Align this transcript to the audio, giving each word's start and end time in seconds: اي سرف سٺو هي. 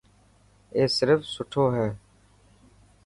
اي 0.75 0.83
سرف 0.97 1.19
سٺو 1.33 1.63
هي. 1.75 1.87